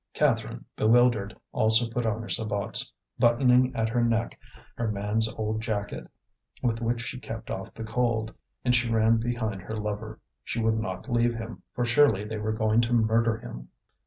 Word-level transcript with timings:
Catherine, 0.15 0.65
bewildered, 0.75 1.37
also 1.51 1.87
put 1.87 2.07
on 2.07 2.23
her 2.23 2.27
sabots, 2.27 2.91
buttoning 3.19 3.71
at 3.75 3.89
her 3.89 4.03
neck 4.03 4.35
her 4.75 4.87
man's 4.91 5.29
old 5.29 5.61
jacket, 5.61 6.07
with 6.63 6.81
which 6.81 7.01
she 7.01 7.19
kept 7.19 7.51
off 7.51 7.71
the 7.75 7.83
cold; 7.83 8.33
and 8.65 8.73
she 8.73 8.89
ran 8.89 9.17
behind 9.17 9.61
her 9.61 9.77
lover, 9.77 10.19
she 10.43 10.59
would 10.59 10.79
not 10.79 11.11
leave 11.11 11.35
him, 11.35 11.61
for 11.75 11.85
surely 11.85 12.23
they 12.23 12.39
were 12.39 12.51
going 12.51 12.81
to 12.81 12.93
murder 12.93 13.37
him. 13.37 13.67